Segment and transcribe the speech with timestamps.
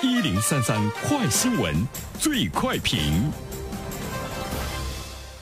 [0.00, 1.74] 一零三三快新闻，
[2.20, 3.32] 最快评。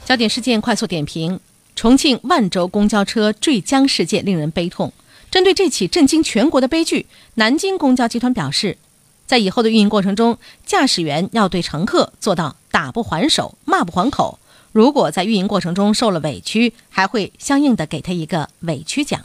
[0.06, 1.38] 焦点事件快速点评：
[1.74, 4.90] 重庆万州公交车坠江事件令人悲痛。
[5.30, 8.78] 针对这起震惊全国的悲剧，南京公交集团表示，
[9.26, 14.38] 在以后的运营过程中，驾驶员要对乘客做到打不还手、骂不还口。
[14.72, 19.20] 如果在运营过程中受了委屈，还会相应的给他一个委屈奖。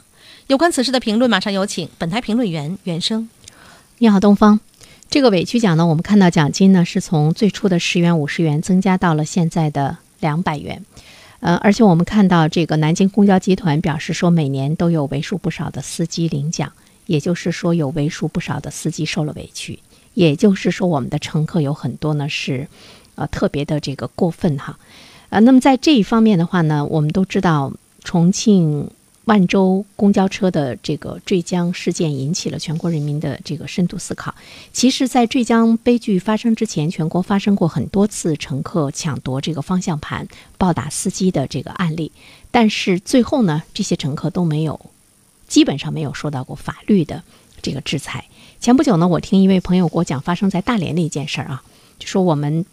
[0.48, 3.30] 有关此事的评论，马上有请本台评论员袁生。
[3.96, 4.60] 你好，东方。
[5.12, 10.82] 这个委屈奖呢，我们看到奖金呢是从最初的十元、五十元增加到了现在的两百元，
[11.40, 16.72] 呃，而且我们看到这个南京公交集团表示说，每年都有为数不少的司机领奖，
[17.04, 19.78] 也就是说有为数不少的司机受了委屈，
[20.14, 22.66] 也就是说我们的乘客有很多呢是，
[23.16, 24.78] 呃，特别的这个过分哈，
[25.28, 27.70] 呃，那么在这一方面的话呢，我们都知道
[28.02, 28.88] 重庆。
[29.24, 34.34] 万州公交车的这个坠江事件引起了全国人民的这个深度思考。
[34.72, 40.26] 其实，在坠江悲剧发生之前，全国发生过很多次乘客抢夺这个方向盘、
[40.58, 42.10] 暴打司机的这个案例，
[42.50, 44.80] 但是最后呢，这些乘客都没有，
[45.46, 47.22] 基本上没有受到过法律的
[47.62, 48.24] 这个制裁。
[48.60, 51.62] 前不久呢，我听一位朋友给我讲发生在大连的一件事儿啊，
[51.98, 52.66] 就说我们。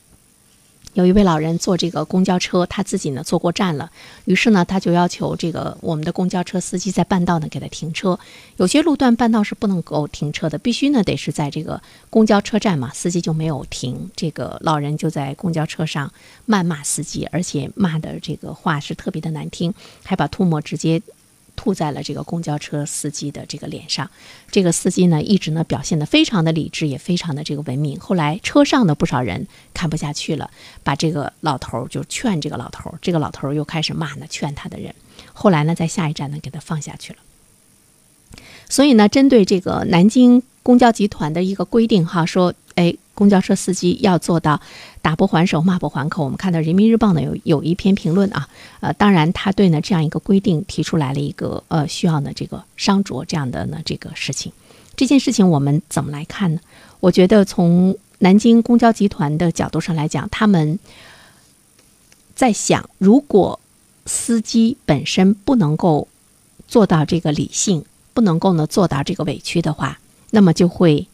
[0.99, 3.89] 有一位老人坐这个公交车，他自己呢坐过站了，
[4.25, 8.19] 于是呢他就要求这个我们的公交车司机在半道呢给他停车。
[8.57, 14.11] 有些路段半道是不能够停车的，必须呢得是在这个公交车站嘛，司机就没有停。
[14.13, 16.11] 这个老人就在公交车上
[16.45, 21.01] 谩骂司机，而且骂的这个话是特别的难听，还把唾沫直接。
[21.59, 24.09] 吐在了这个公交车司机的这个脸上，
[24.49, 27.99] 这个司机呢一直呢表现得非常的理智，也非常的这个文明。
[27.99, 30.49] 后来车上的不少人看不下去了，
[30.85, 34.95] 把这个老头就劝这个老头，这个老头又开始骂呢劝他的人。
[35.33, 37.19] 后来呢在下一站呢给他放下去了。
[38.69, 42.95] 所以呢针对这个南京公交集团的一个规定哈，说哎。
[43.15, 44.61] 公交车司机要做到
[45.01, 46.23] 打不还手、骂不还口。
[46.23, 48.47] 我们看到《人民日报》呢有有一篇评论啊，
[48.79, 54.53] 呃，当然他对呢这样一个规定提出来了一个呃需要呢这个商酌这样的呢这个事情。
[54.95, 56.61] 这件事情我们怎么来看呢？
[57.01, 60.79] 我觉得从南京公交集团的角度上来讲，他们
[62.35, 63.59] 在想，如果
[64.05, 66.07] 司机本身不能够
[66.69, 67.83] 做到这个理性，
[68.13, 69.99] 不能够呢做到这个委屈的话，
[70.31, 71.07] 那么就会。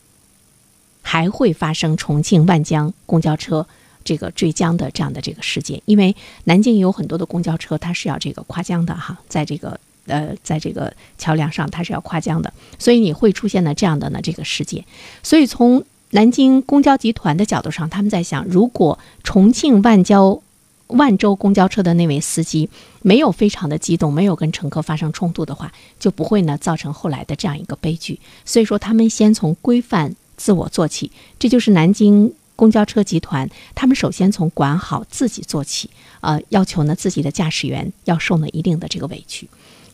[1.07, 3.67] 还会发生重庆万江公交车
[4.03, 6.15] 这个坠江的这样的这个事件，因为
[6.45, 14.83] 南京有很多的公交车，它是要这个跨江的哈，在这个呃，在这个桥梁上它是要跨江的，所以你会出现了这样的呢这个事件。
[15.21, 20.41] 所以从南京公交集团的角度上，他们在想，如果重庆万交
[20.87, 22.69] 万州公交车的那位司机
[23.01, 28.19] 没有非常的激动，没有跟乘客发生冲突的话，就不会呢造成后来的这样一个悲剧。
[28.43, 30.15] 所以说，他们先从规范。
[30.37, 31.09] 自我做起，
[31.39, 39.47] 这就是南京公交车集团，他们首先从管好自己做起，呃，要求呢自己的驾驶员要受呢一定的这个委屈。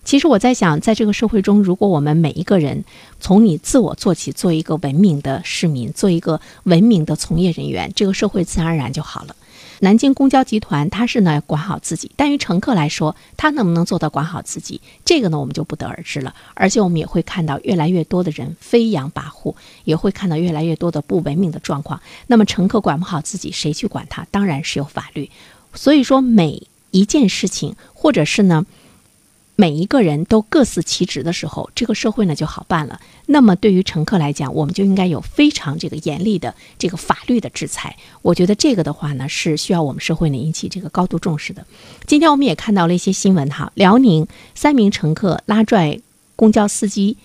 [0.03, 2.83] 其实我在想，在这个社会中，如果我们每一个人
[3.19, 9.35] 从你自我做起，做一个文明的市民，做一个文明的从业人员，这个社会自然而然就好了。
[9.83, 16.35] 南京公交集团，它是呢管好自己，但于乘客来说，他能不能做到管好自己，这个呢我们就不得而知了。
[16.53, 21.99] 而且我们也会看到越来越多的人飞扬跋扈，也会看到越来越多的不文明的状况。
[22.27, 24.27] 那么乘客管不好自己，谁去管他？
[24.29, 25.29] 当然是有法律。
[25.73, 28.65] 所以说每一件事情，或者是呢。
[29.61, 32.99] 每一个人都各司其职的时候，这个社会呢就好办了。
[33.27, 37.95] 那么对于乘客来讲，我们就应该有非常这个严厉的这个法律的制裁。
[38.23, 41.63] 我觉得这个的话呢，是需要我们社会呢引起这个高度重视的。
[42.07, 45.99] 今天我们也看到了一些新闻哈，辽宁三名乘客拉拽
[46.35, 47.17] 公交司机，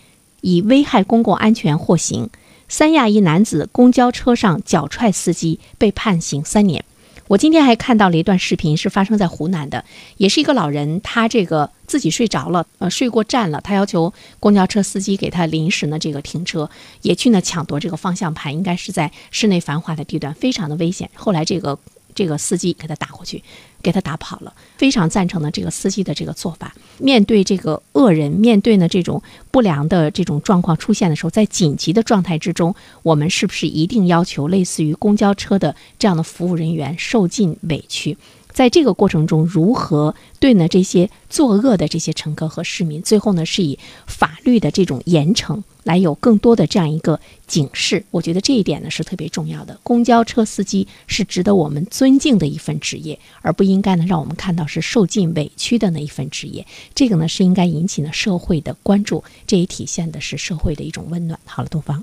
[0.43, 2.27] 以危害公共安全获刑；
[2.69, 6.85] 三亚一男子公交车上脚踹司机，被判刑三年。
[7.29, 9.85] 我今天还看到了一段视频，是发生在湖南的，
[10.17, 16.71] 也是一个老人，他这个自己睡着了，呃，睡过站了，他要求公交车司机给他临时呢这个停车，
[17.03, 21.11] 也去呢抢夺这个方向盘，应该是在市内繁华的地段，非常的危险。
[21.15, 21.79] 后来这个。
[22.15, 23.45] 这个司机给他打过去，
[23.83, 24.51] 给他打跑了。
[24.79, 26.75] 非常赞成呢这个司机的这个做法。
[26.99, 38.17] 面对这个恶人，面对呢这种不良的这种状况出现的时候，在紧急的状态之中，我们是不是一定要求类似于公交车的这样的服务人员受尽委屈？
[38.57, 48.03] 在这个过程中，如何对呢这些作恶的这些乘客和市民，最后呢是以法律的这种严惩来有更多的这样一个警示？
[48.11, 49.79] 我觉得这一点呢是特别重要的。
[49.83, 56.67] 公交车司机是值得我们尊敬的一份职业，而不应该呢让我们看到是受尽委屈的那一份职业。
[56.95, 61.39] 这个呢是应该引起呢社会的关注，这也体现的是社会的一种温暖。
[61.45, 62.03] 好了，东方，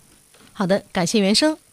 [0.54, 1.64] 好的，感谢原生。